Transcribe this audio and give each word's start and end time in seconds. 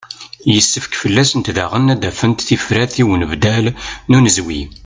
Yessefk 0.53 0.93
fell-asent 1.01 1.47
daɣen 1.55 1.91
ad 1.93 1.99
d-afent 2.01 2.45
tifrat 2.47 2.93
i 3.01 3.03
unbeddal 3.13 3.65
n 4.09 4.15
unezwi. 4.17 4.61